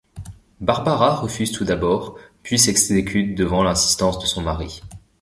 [0.61, 4.81] Barbara refuse tout d’abord, puis s’exécute devant l’insistance de son mari.